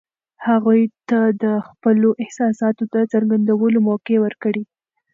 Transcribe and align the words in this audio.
هغوی 0.47 0.81
ته 1.09 1.19
د 1.43 1.45
خپلو 1.67 2.09
احساساتو 2.23 2.83
د 2.93 2.95
څرګندولو 3.11 3.77
موقع 3.89 4.17
ورکړئ. 4.21 4.63